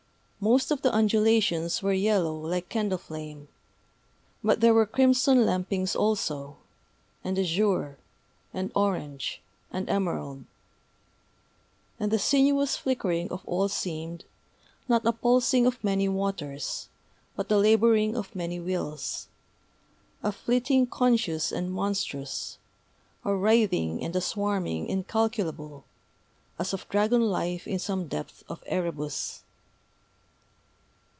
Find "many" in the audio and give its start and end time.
15.83-16.09, 18.35-18.59